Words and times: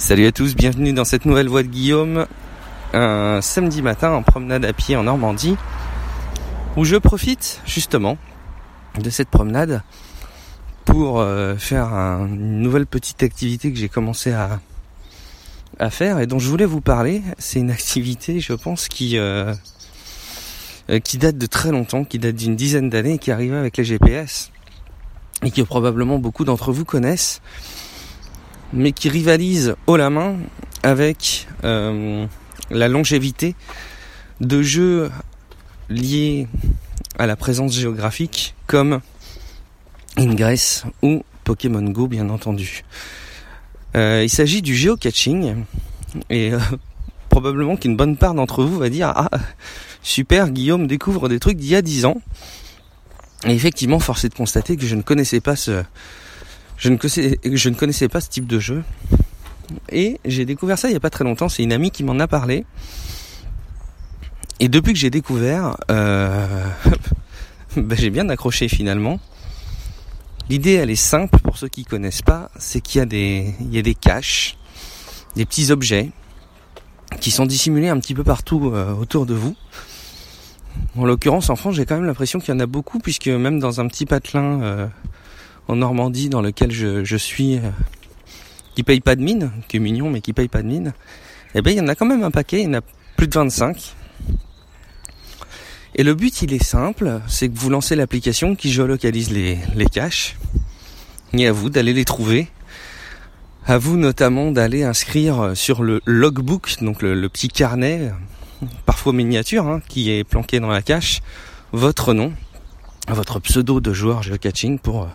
Salut 0.00 0.24
à 0.24 0.32
tous, 0.32 0.56
bienvenue 0.56 0.94
dans 0.94 1.04
cette 1.04 1.26
nouvelle 1.26 1.48
voie 1.48 1.62
de 1.62 1.68
Guillaume, 1.68 2.26
un 2.94 3.42
samedi 3.42 3.82
matin 3.82 4.12
en 4.12 4.22
promenade 4.22 4.64
à 4.64 4.72
pied 4.72 4.96
en 4.96 5.02
Normandie, 5.02 5.58
où 6.78 6.86
je 6.86 6.96
profite 6.96 7.60
justement 7.66 8.16
de 8.98 9.10
cette 9.10 9.28
promenade 9.28 9.82
pour 10.86 11.20
euh, 11.20 11.54
faire 11.56 11.92
une 11.92 12.62
nouvelle 12.62 12.86
petite 12.86 13.22
activité 13.22 13.70
que 13.70 13.78
j'ai 13.78 13.90
commencé 13.90 14.32
à, 14.32 14.58
faire 15.90 16.18
et 16.18 16.26
dont 16.26 16.38
je 16.38 16.48
voulais 16.48 16.64
vous 16.64 16.80
parler. 16.80 17.22
C'est 17.36 17.60
une 17.60 17.70
activité, 17.70 18.40
je 18.40 18.54
pense, 18.54 18.88
qui 18.88 19.18
euh, 19.18 19.52
euh, 20.88 20.98
date 21.18 21.36
de 21.36 21.46
très 21.46 21.72
longtemps, 21.72 22.04
qui 22.04 22.18
date 22.18 22.36
d'une 22.36 22.56
dizaine 22.56 22.88
d'années, 22.88 23.18
qui 23.18 23.30
arrivait 23.30 23.58
avec 23.58 23.76
les 23.76 23.84
GPS 23.84 24.50
et 25.44 25.50
que 25.50 25.60
probablement 25.60 26.18
beaucoup 26.18 26.46
d'entre 26.46 26.72
vous 26.72 26.86
connaissent 26.86 27.42
mais 28.72 28.92
qui 28.92 29.08
rivalise 29.08 29.74
haut 29.86 29.96
la 29.96 30.10
main 30.10 30.36
avec 30.82 31.48
euh, 31.64 32.26
la 32.70 32.88
longévité 32.88 33.54
de 34.40 34.62
jeux 34.62 35.10
liés 35.88 36.46
à 37.18 37.26
la 37.26 37.36
présence 37.36 37.74
géographique 37.74 38.54
comme 38.66 39.00
Ingress 40.16 40.84
ou 41.02 41.22
Pokémon 41.44 41.82
Go 41.82 42.06
bien 42.06 42.30
entendu. 42.30 42.84
Euh, 43.96 44.22
il 44.22 44.30
s'agit 44.30 44.62
du 44.62 44.74
geocaching 44.74 45.64
et 46.30 46.52
euh, 46.52 46.58
probablement 47.28 47.76
qu'une 47.76 47.96
bonne 47.96 48.16
part 48.16 48.34
d'entre 48.34 48.62
vous 48.62 48.78
va 48.78 48.88
dire 48.88 49.12
ah 49.14 49.30
super 50.02 50.50
Guillaume 50.50 50.86
découvre 50.86 51.28
des 51.28 51.40
trucs 51.40 51.56
d'il 51.56 51.70
y 51.70 51.76
a 51.76 51.82
10 51.82 52.04
ans. 52.04 52.20
Et 53.46 53.52
effectivement, 53.52 53.98
force 53.98 54.24
est 54.24 54.28
de 54.28 54.34
constater 54.34 54.76
que 54.76 54.86
je 54.86 54.94
ne 54.94 55.02
connaissais 55.02 55.40
pas 55.40 55.56
ce, 55.56 55.82
je 56.80 56.88
ne, 56.88 56.96
connaissais, 56.96 57.38
ne 57.44 58.06
pas 58.08 58.20
ce 58.22 58.30
type 58.30 58.46
de 58.46 58.58
jeu. 58.58 58.82
Et 59.92 60.18
j'ai 60.24 60.46
découvert 60.46 60.78
ça 60.78 60.88
il 60.88 60.92
n'y 60.92 60.96
a 60.96 61.00
pas 61.00 61.10
très 61.10 61.24
longtemps. 61.24 61.48
C'est 61.48 61.62
une 61.62 61.74
amie 61.74 61.90
qui 61.90 62.02
m'en 62.02 62.18
a 62.18 62.26
parlé. 62.26 62.64
Et 64.60 64.68
depuis 64.68 64.94
que 64.94 64.98
j'ai 64.98 65.10
découvert, 65.10 65.76
euh, 65.90 66.66
ben, 67.76 67.96
j'ai 67.98 68.08
bien 68.08 68.28
accroché 68.30 68.68
finalement. 68.68 69.20
L'idée, 70.48 70.72
elle 70.72 70.90
est 70.90 70.96
simple 70.96 71.38
pour 71.40 71.58
ceux 71.58 71.68
qui 71.68 71.84
connaissent 71.84 72.22
pas. 72.22 72.50
C'est 72.58 72.80
qu'il 72.80 72.98
y 72.98 73.02
a 73.02 73.06
des, 73.06 73.54
il 73.60 73.74
y 73.74 73.78
a 73.78 73.82
des 73.82 73.94
caches, 73.94 74.56
des 75.36 75.44
petits 75.44 75.70
objets 75.70 76.10
qui 77.20 77.30
sont 77.30 77.44
dissimulés 77.44 77.88
un 77.88 78.00
petit 78.00 78.14
peu 78.14 78.24
partout 78.24 78.70
euh, 78.72 78.94
autour 78.94 79.26
de 79.26 79.34
vous. 79.34 79.54
En 80.96 81.04
l'occurrence, 81.04 81.50
en 81.50 81.56
France, 81.56 81.74
j'ai 81.74 81.84
quand 81.84 81.96
même 81.96 82.06
l'impression 82.06 82.38
qu'il 82.38 82.54
y 82.54 82.56
en 82.56 82.60
a 82.60 82.66
beaucoup, 82.66 83.00
puisque 83.00 83.28
même 83.28 83.58
dans 83.60 83.80
un 83.80 83.86
petit 83.86 84.06
patelin 84.06 84.62
euh, 84.62 84.86
en 85.70 85.76
Normandie 85.76 86.28
dans 86.28 86.42
lequel 86.42 86.72
je, 86.72 87.16
suis, 87.16 87.56
euh, 87.56 87.70
qui 88.74 88.82
paye 88.82 89.00
pas 89.00 89.14
de 89.14 89.22
mine, 89.22 89.52
qui 89.68 89.76
est 89.76 89.80
mignon 89.80 90.10
mais 90.10 90.20
qui 90.20 90.32
paye 90.32 90.48
pas 90.48 90.62
de 90.62 90.66
mine, 90.66 90.92
eh 91.54 91.62
ben 91.62 91.70
il 91.70 91.76
y 91.76 91.80
en 91.80 91.86
a 91.86 91.94
quand 91.94 92.06
même 92.06 92.24
un 92.24 92.32
paquet, 92.32 92.62
il 92.62 92.64
y 92.64 92.68
en 92.68 92.78
a 92.78 92.80
plus 93.16 93.28
de 93.28 93.34
25. 93.34 93.94
Et 95.94 96.02
le 96.02 96.14
but 96.14 96.42
il 96.42 96.52
est 96.52 96.62
simple, 96.62 97.20
c'est 97.28 97.48
que 97.48 97.56
vous 97.56 97.70
lancez 97.70 97.94
l'application 97.94 98.56
qui 98.56 98.72
géolocalise 98.72 99.30
les, 99.30 99.86
caches, 99.86 100.36
et 101.34 101.46
à 101.46 101.52
vous 101.52 101.70
d'aller 101.70 101.92
les 101.92 102.04
trouver. 102.04 102.48
À 103.64 103.78
vous 103.78 103.96
notamment 103.96 104.50
d'aller 104.50 104.82
inscrire 104.82 105.52
sur 105.54 105.84
le 105.84 106.00
logbook, 106.04 106.82
donc 106.82 107.02
le, 107.02 107.28
petit 107.28 107.48
carnet, 107.48 108.10
parfois 108.86 109.12
miniature, 109.12 109.68
hein, 109.68 109.80
qui 109.88 110.10
est 110.10 110.24
planqué 110.24 110.58
dans 110.58 110.68
la 110.68 110.82
cache, 110.82 111.20
votre 111.70 112.12
nom, 112.12 112.32
votre 113.06 113.38
pseudo 113.38 113.80
de 113.80 113.92
joueur 113.92 114.24
geocaching 114.24 114.80
pour 114.80 115.08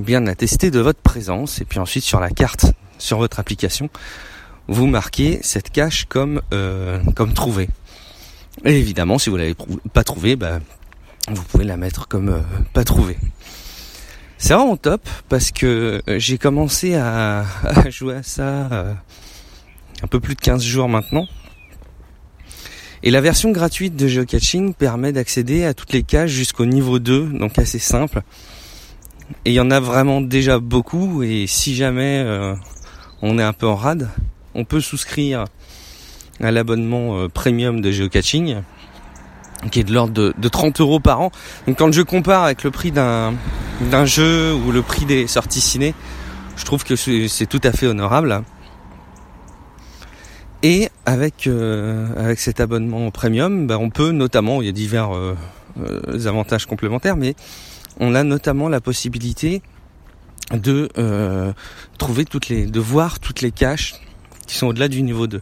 euh, 0.00 0.04
bien 0.04 0.26
attester 0.26 0.70
de 0.70 0.80
votre 0.80 1.00
présence. 1.00 1.60
Et 1.60 1.64
puis 1.64 1.78
ensuite 1.78 2.04
sur 2.04 2.20
la 2.20 2.30
carte, 2.30 2.72
sur 2.98 3.18
votre 3.18 3.40
application, 3.40 3.90
vous 4.70 4.86
marquez 4.86 5.40
cette 5.42 5.70
cache 5.70 6.06
comme 6.08 6.40
euh, 6.52 7.02
comme 7.16 7.34
trouvée. 7.34 7.68
Et 8.64 8.78
évidemment, 8.78 9.18
si 9.18 9.30
vous 9.30 9.36
l'avez 9.36 9.56
pas 9.92 10.04
trouvée, 10.04 10.36
bah, 10.36 10.60
vous 11.28 11.42
pouvez 11.42 11.64
la 11.64 11.76
mettre 11.76 12.08
comme 12.08 12.28
euh, 12.28 12.40
pas 12.72 12.84
trouvée. 12.84 13.18
C'est 14.38 14.54
vraiment 14.54 14.76
top 14.76 15.06
parce 15.28 15.50
que 15.50 16.00
euh, 16.08 16.18
j'ai 16.18 16.38
commencé 16.38 16.94
à, 16.94 17.44
jouer 17.90 18.16
à 18.16 18.22
ça 18.22 18.96
un 20.02 20.06
peu 20.06 20.20
plus 20.20 20.34
de 20.34 20.40
15 20.40 20.62
jours 20.62 20.88
maintenant. 20.88 21.26
Et 23.02 23.10
la 23.10 23.20
version 23.20 23.50
gratuite 23.50 23.96
de 23.96 24.06
geocaching 24.06 24.74
permet 24.74 25.12
d'accéder 25.12 25.64
à 25.64 25.74
toutes 25.74 25.92
les 25.92 26.02
caches 26.02 26.30
jusqu'au 26.30 26.66
niveau 26.66 26.98
2, 26.98 27.30
donc 27.32 27.58
assez 27.58 27.78
simple. 27.78 28.22
Et 29.44 29.50
il 29.50 29.54
y 29.54 29.60
en 29.60 29.70
a 29.70 29.80
vraiment 29.80 30.20
déjà 30.20 30.58
beaucoup. 30.58 31.22
Et 31.22 31.46
si 31.46 31.74
jamais 31.74 32.22
euh, 32.24 32.54
on 33.22 33.38
est 33.38 33.42
un 33.42 33.52
peu 33.52 33.66
en 33.66 33.76
rade, 33.76 34.08
on 34.54 34.64
peut 34.64 34.80
souscrire 34.80 35.44
à 36.40 36.50
l'abonnement 36.50 37.18
euh, 37.18 37.28
premium 37.28 37.80
de 37.80 37.90
geocaching 37.90 38.62
qui 39.70 39.80
est 39.80 39.84
de 39.84 39.92
l'ordre 39.92 40.32
de, 40.34 40.48
30 40.48 40.80
euros 40.80 41.00
par 41.00 41.20
an. 41.20 41.30
Donc 41.66 41.76
quand 41.78 41.92
je 41.92 42.00
compare 42.00 42.44
avec 42.44 42.64
le 42.64 42.70
prix 42.70 42.92
d'un 42.92 43.34
jeu 44.06 44.54
ou 44.54 44.72
le 44.72 44.80
prix 44.80 45.04
des 45.04 45.26
sorties 45.26 45.60
ciné, 45.60 45.94
je 46.56 46.64
trouve 46.64 46.82
que 46.82 46.96
c'est 46.96 47.46
tout 47.46 47.60
à 47.62 47.72
fait 47.72 47.86
honorable. 47.86 48.42
Et 50.62 50.88
avec 51.04 51.46
euh, 51.46 52.06
avec 52.16 52.38
cet 52.38 52.60
abonnement 52.60 53.10
premium, 53.10 53.66
ben, 53.66 53.76
on 53.76 53.90
peut 53.90 54.12
notamment, 54.12 54.62
il 54.62 54.66
y 54.66 54.68
a 54.70 54.72
divers 54.72 55.10
avantages 56.24 56.64
complémentaires, 56.64 57.16
mais 57.16 57.34
on 58.00 58.14
a 58.14 58.24
notamment 58.24 58.68
la 58.68 58.80
possibilité 58.80 59.62
de 60.52 60.88
euh, 60.98 61.52
trouver 61.98 62.24
toutes 62.24 62.48
les, 62.48 62.66
de 62.66 62.80
voir 62.80 63.20
toutes 63.20 63.40
les 63.40 63.52
caches 63.52 63.94
qui 64.46 64.56
sont 64.56 64.66
au-delà 64.66 64.88
du 64.88 65.02
niveau 65.02 65.28
2. 65.28 65.40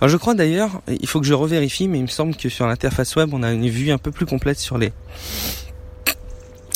Alors 0.00 0.08
je 0.08 0.16
crois 0.16 0.34
d'ailleurs, 0.34 0.80
il 0.86 1.08
faut 1.08 1.20
que 1.20 1.26
je 1.26 1.34
revérifie, 1.34 1.88
mais 1.88 1.98
il 1.98 2.02
me 2.02 2.08
semble 2.08 2.36
que 2.36 2.48
sur 2.48 2.68
l'interface 2.68 3.16
web, 3.16 3.30
on 3.32 3.42
a 3.42 3.52
une 3.52 3.68
vue 3.68 3.90
un 3.90 3.98
peu 3.98 4.12
plus 4.12 4.26
complète 4.26 4.60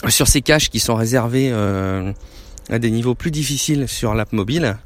sur 0.09 0.27
ces 0.27 0.43
caches 0.43 0.71
qui 0.71 0.81
sont 0.81 0.97
réservées 0.97 1.50
euh, 1.53 2.12
à 2.69 2.81
des 2.81 2.91
niveaux 2.91 3.15
plus 3.15 3.31
difficiles 3.31 3.87
sur 3.87 4.15
l'app 4.15 4.33
mobile. 4.33 4.77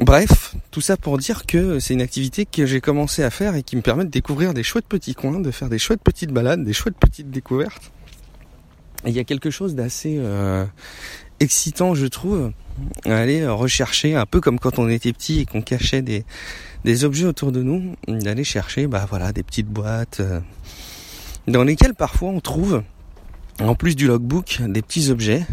Bref, 0.00 0.54
tout 0.70 0.80
ça 0.80 0.96
pour 0.96 1.18
dire 1.18 1.46
que 1.46 1.78
c'est 1.78 1.94
une 1.94 2.02
activité 2.02 2.46
que 2.46 2.64
j'ai 2.64 2.80
commencé 2.80 3.22
à 3.22 3.30
faire 3.30 3.54
et 3.54 3.62
qui 3.62 3.76
me 3.76 3.82
permet 3.82 4.04
de 4.04 4.10
découvrir 4.10 4.54
des 4.54 4.62
chouettes 4.62 4.86
petits 4.86 5.14
coins, 5.14 5.40
de 5.40 5.50
faire 5.50 5.68
des 5.68 5.78
chouettes 5.78 6.02
petites 6.02 6.32
balades, 6.32 6.64
des 6.64 6.74
chouettes 6.74 6.98
petites 6.98 7.30
découvertes 7.30 7.92
il 9.06 9.14
y 9.14 9.18
a 9.18 9.24
quelque 9.24 9.50
chose 9.50 9.74
d'assez 9.74 10.16
euh, 10.18 10.64
excitant, 11.40 11.94
je 11.94 12.06
trouve, 12.06 12.52
à 13.04 13.16
aller 13.16 13.46
rechercher, 13.46 14.16
un 14.16 14.26
peu 14.26 14.40
comme 14.40 14.58
quand 14.58 14.78
on 14.78 14.88
était 14.88 15.12
petit 15.12 15.40
et 15.40 15.46
qu'on 15.46 15.62
cachait 15.62 16.02
des, 16.02 16.24
objets 17.04 17.26
autour 17.26 17.52
de 17.52 17.62
nous, 17.62 17.96
d'aller 18.08 18.44
chercher, 18.44 18.86
bah 18.86 19.06
voilà, 19.08 19.32
des 19.32 19.42
petites 19.42 19.68
boîtes 19.68 20.20
euh, 20.20 20.40
dans 21.48 21.64
lesquelles 21.64 21.94
parfois 21.94 22.30
on 22.30 22.40
trouve, 22.40 22.82
en 23.60 23.74
plus 23.74 23.96
du 23.96 24.06
logbook, 24.06 24.60
des 24.68 24.82
petits 24.82 25.10
objets 25.10 25.46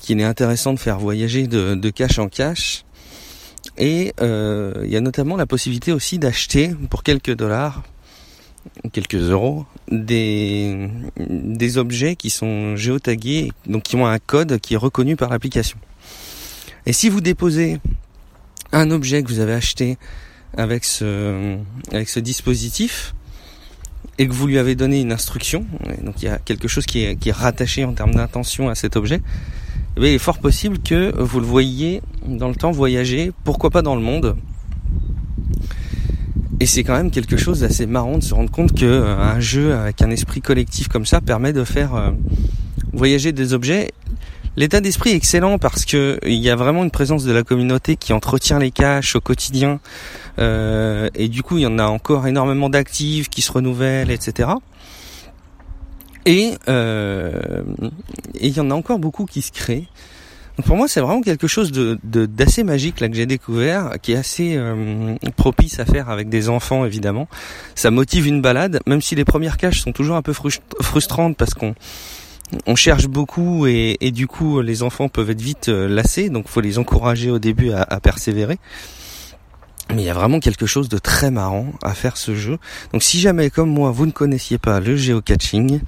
qu'il 0.00 0.20
est 0.20 0.24
intéressant 0.24 0.72
de 0.72 0.78
faire 0.78 0.98
voyager 0.98 1.46
de, 1.46 1.74
de 1.74 1.90
cache 1.90 2.18
en 2.18 2.28
cache. 2.28 2.84
Et 3.76 4.12
euh, 4.20 4.82
il 4.84 4.90
y 4.90 4.96
a 4.96 5.00
notamment 5.00 5.36
la 5.36 5.46
possibilité 5.46 5.92
aussi 5.92 6.18
d'acheter 6.18 6.70
pour 6.90 7.02
quelques 7.02 7.34
dollars 7.34 7.82
quelques 8.92 9.14
euros, 9.16 9.66
des, 9.90 10.88
objets 11.76 12.16
qui 12.16 12.30
sont 12.30 12.76
géotagués, 12.76 13.52
donc 13.66 13.84
qui 13.84 13.96
ont 13.96 14.06
un 14.06 14.18
code 14.18 14.58
qui 14.58 14.74
est 14.74 14.78
reconnu 14.78 15.16
par 15.16 15.30
l'application. 15.30 15.78
Et 16.86 16.92
si 16.92 17.08
vous 17.08 17.20
déposez 17.20 17.78
un 18.72 18.90
objet 18.90 19.22
que 19.22 19.28
vous 19.28 19.40
avez 19.40 19.54
acheté 19.54 19.98
avec 20.56 20.84
ce, 20.84 21.58
dispositif, 22.18 23.14
et 24.20 24.26
que 24.26 24.32
vous 24.32 24.48
lui 24.48 24.58
avez 24.58 24.74
donné 24.74 25.00
une 25.00 25.12
instruction, 25.12 25.64
donc 26.02 26.22
il 26.22 26.24
y 26.24 26.28
a 26.28 26.38
quelque 26.38 26.66
chose 26.66 26.86
qui 26.86 27.04
est, 27.04 27.16
qui 27.16 27.28
est 27.28 27.32
rattaché 27.32 27.84
en 27.84 27.92
termes 27.92 28.14
d'intention 28.14 28.68
à 28.68 28.74
cet 28.74 28.96
objet, 28.96 29.20
eh 29.96 30.00
il 30.00 30.14
est 30.14 30.18
fort 30.18 30.38
possible 30.38 30.78
que 30.78 31.12
vous 31.20 31.40
le 31.40 31.46
voyiez 31.46 32.02
dans 32.26 32.48
le 32.48 32.54
temps 32.54 32.70
voyager, 32.70 33.32
pourquoi 33.44 33.70
pas 33.70 33.82
dans 33.82 33.94
le 33.94 34.02
monde, 34.02 34.36
et 36.60 36.66
c'est 36.66 36.84
quand 36.84 36.96
même 36.96 37.10
quelque 37.10 37.36
chose 37.36 37.60
d'assez 37.60 37.86
marrant 37.86 38.18
de 38.18 38.22
se 38.22 38.34
rendre 38.34 38.50
compte 38.50 38.74
que 38.74 38.84
euh, 38.84 39.16
un 39.16 39.40
jeu 39.40 39.74
avec 39.74 40.02
un 40.02 40.10
esprit 40.10 40.40
collectif 40.40 40.88
comme 40.88 41.06
ça 41.06 41.20
permet 41.20 41.52
de 41.52 41.64
faire 41.64 41.94
euh, 41.94 42.10
voyager 42.92 43.32
des 43.32 43.54
objets. 43.54 43.92
L'état 44.58 44.80
d'esprit 44.80 45.10
est 45.10 45.14
excellent 45.14 45.58
parce 45.58 45.84
que 45.84 46.18
il 46.26 46.34
y 46.34 46.50
a 46.50 46.56
vraiment 46.56 46.82
une 46.82 46.90
présence 46.90 47.22
de 47.22 47.30
la 47.30 47.44
communauté 47.44 47.94
qui 47.94 48.12
entretient 48.12 48.58
les 48.58 48.72
caches 48.72 49.14
au 49.14 49.20
quotidien. 49.20 49.78
Euh, 50.40 51.08
et 51.14 51.28
du 51.28 51.44
coup, 51.44 51.58
il 51.58 51.62
y 51.62 51.66
en 51.66 51.78
a 51.78 51.84
encore 51.84 52.26
énormément 52.26 52.68
d'actifs 52.68 53.28
qui 53.28 53.40
se 53.40 53.52
renouvellent, 53.52 54.10
etc. 54.10 54.50
Et, 56.26 56.54
euh, 56.68 57.62
et 58.34 58.48
il 58.48 58.56
y 58.56 58.58
en 58.58 58.72
a 58.72 58.74
encore 58.74 58.98
beaucoup 58.98 59.26
qui 59.26 59.42
se 59.42 59.52
créent 59.52 59.86
pour 60.64 60.76
moi, 60.76 60.88
c'est 60.88 61.00
vraiment 61.00 61.20
quelque 61.20 61.46
chose 61.46 61.70
de 61.72 61.98
d'assez 62.02 62.64
magique 62.64 63.00
là 63.00 63.08
que 63.08 63.14
j'ai 63.14 63.26
découvert, 63.26 63.92
qui 64.02 64.12
est 64.12 64.16
assez 64.16 64.56
euh, 64.56 65.14
propice 65.36 65.78
à 65.78 65.84
faire 65.84 66.10
avec 66.10 66.28
des 66.28 66.48
enfants 66.48 66.84
évidemment. 66.84 67.28
Ça 67.74 67.90
motive 67.90 68.26
une 68.26 68.42
balade, 68.42 68.80
même 68.86 69.00
si 69.00 69.14
les 69.14 69.24
premières 69.24 69.56
caches 69.56 69.80
sont 69.80 69.92
toujours 69.92 70.16
un 70.16 70.22
peu 70.22 70.32
frustrantes 70.32 71.36
parce 71.36 71.54
qu'on 71.54 71.74
on 72.66 72.74
cherche 72.74 73.06
beaucoup 73.06 73.66
et, 73.66 74.10
du 74.10 74.26
coup 74.26 74.60
les 74.60 74.82
enfants 74.82 75.08
peuvent 75.08 75.30
être 75.30 75.40
vite 75.40 75.68
euh, 75.68 75.86
lassés, 75.86 76.28
donc 76.28 76.48
faut 76.48 76.60
les 76.60 76.78
encourager 76.78 77.30
au 77.30 77.38
début 77.38 77.72
à, 77.72 78.00
persévérer. 78.00 78.58
Mais 79.94 80.02
il 80.02 80.06
y 80.06 80.10
a 80.10 80.14
vraiment 80.14 80.40
quelque 80.40 80.66
chose 80.66 80.88
de 80.88 80.98
très 80.98 81.30
marrant 81.30 81.72
à 81.82 81.94
faire 81.94 82.16
ce 82.16 82.34
jeu. 82.34 82.58
Donc 82.92 83.02
si 83.02 83.20
jamais 83.20 83.48
comme 83.48 83.70
moi 83.70 83.90
vous 83.90 84.06
ne 84.06 84.10
connaissiez 84.10 84.58
pas 84.58 84.80
le 84.80 84.96
geocaching, 84.96 85.80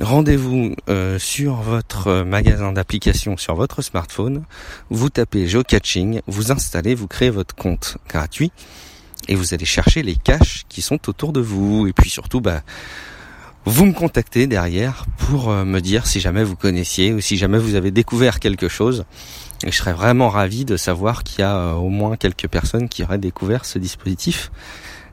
rendez-vous 0.00 0.74
euh, 0.88 1.18
sur 1.18 1.56
votre 1.56 2.22
magasin 2.22 2.72
d'applications 2.72 3.36
sur 3.36 3.54
votre 3.54 3.82
smartphone, 3.82 4.44
vous 4.90 5.10
tapez 5.10 5.48
geocaching, 5.48 6.20
vous 6.26 6.52
installez, 6.52 6.94
vous 6.94 7.08
créez 7.08 7.30
votre 7.30 7.54
compte 7.54 7.98
gratuit 8.08 8.52
et 9.28 9.34
vous 9.34 9.54
allez 9.54 9.64
chercher 9.64 10.02
les 10.02 10.16
caches 10.16 10.64
qui 10.68 10.82
sont 10.82 11.08
autour 11.08 11.32
de 11.32 11.40
vous. 11.40 11.86
Et 11.86 11.92
puis 11.92 12.10
surtout 12.10 12.40
bah 12.40 12.62
vous 13.64 13.86
me 13.86 13.92
contactez 13.92 14.48
derrière 14.48 15.06
pour 15.18 15.50
euh, 15.50 15.64
me 15.64 15.80
dire 15.80 16.06
si 16.06 16.18
jamais 16.18 16.42
vous 16.42 16.56
connaissiez 16.56 17.12
ou 17.12 17.20
si 17.20 17.36
jamais 17.36 17.58
vous 17.58 17.76
avez 17.76 17.92
découvert 17.92 18.40
quelque 18.40 18.68
chose. 18.68 19.04
Et 19.64 19.70
je 19.70 19.76
serais 19.76 19.92
vraiment 19.92 20.28
ravi 20.28 20.64
de 20.64 20.76
savoir 20.76 21.22
qu'il 21.22 21.40
y 21.40 21.42
a 21.42 21.56
euh, 21.56 21.72
au 21.74 21.88
moins 21.88 22.16
quelques 22.16 22.48
personnes 22.48 22.88
qui 22.88 23.04
auraient 23.04 23.18
découvert 23.18 23.64
ce 23.64 23.78
dispositif 23.78 24.50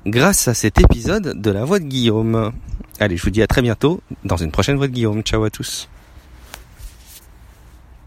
grâce 0.06 0.48
à 0.48 0.54
cet 0.54 0.80
épisode 0.80 1.40
de 1.40 1.52
la 1.52 1.66
voix 1.66 1.80
de 1.80 1.86
Guillaume. 1.86 2.52
Allez, 3.00 3.18
je 3.18 3.24
vous 3.24 3.30
dis 3.30 3.42
à 3.42 3.48
très 3.48 3.62
bientôt 3.62 4.02
dans 4.24 4.38
une 4.38 4.52
prochaine 4.52 4.78
voix 4.78 4.88
de 4.88 4.94
Guillaume. 4.94 5.22
Ciao 5.22 5.44
à 5.44 5.50
tous. 5.50 5.90